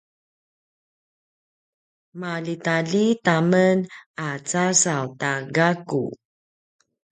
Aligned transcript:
maljitaljita 2.19 3.35
men 3.51 3.77
a 4.27 4.29
casaw 4.49 5.05
ta 5.19 5.31
gaku 5.55 6.03